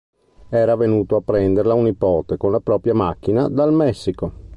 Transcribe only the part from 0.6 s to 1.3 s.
venuto a